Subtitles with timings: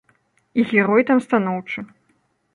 [0.61, 1.87] І герой там станоўчы.